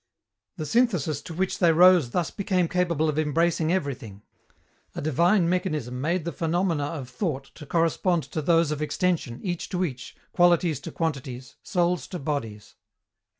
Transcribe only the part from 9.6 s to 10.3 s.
to each,